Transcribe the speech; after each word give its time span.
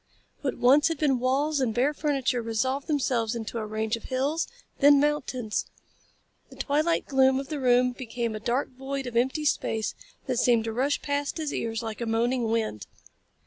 What 0.41 0.57
once 0.57 0.87
had 0.87 0.97
been 0.97 1.19
walls 1.19 1.59
and 1.59 1.75
bare 1.75 1.93
furniture 1.93 2.41
resolved 2.41 2.87
themselves 2.87 3.35
into 3.35 3.59
a 3.59 3.67
range 3.67 3.95
of 3.95 4.05
hills, 4.05 4.47
then 4.79 4.99
mountains. 4.99 5.67
The 6.49 6.55
twilight 6.55 7.05
gloom 7.05 7.39
of 7.39 7.49
the 7.49 7.59
room 7.59 7.91
became 7.91 8.35
a 8.35 8.39
dark 8.39 8.69
void 8.69 9.05
of 9.05 9.15
empty 9.15 9.45
space 9.45 9.93
that 10.25 10.39
seemed 10.39 10.63
to 10.63 10.73
rush 10.73 11.03
past 11.03 11.37
his 11.37 11.53
ears 11.53 11.83
like 11.83 12.01
a 12.01 12.07
moaning 12.07 12.45
wind. 12.49 12.87